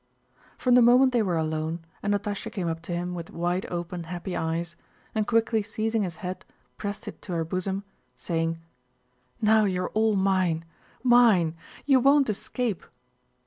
From 0.57 0.73
the 0.73 0.81
moment 0.81 1.11
they 1.11 1.21
were 1.21 1.37
alone 1.37 1.79
and 2.01 2.11
Natásha 2.15 2.51
came 2.51 2.67
up 2.67 2.81
to 2.81 2.91
him 2.91 3.13
with 3.13 3.29
wide 3.29 3.67
open 3.69 4.05
happy 4.05 4.35
eyes, 4.35 4.75
and 5.13 5.27
quickly 5.27 5.61
seizing 5.61 6.01
his 6.01 6.15
head 6.25 6.43
pressed 6.75 7.07
it 7.07 7.21
to 7.21 7.33
her 7.33 7.45
bosom, 7.45 7.83
saying: 8.17 8.57
"Now 9.43 9.65
you 9.65 9.83
are 9.83 9.89
all 9.91 10.15
mine, 10.15 10.65
mine! 11.03 11.53
You 11.85 11.99
won't 11.99 12.31
escape!" 12.31 12.83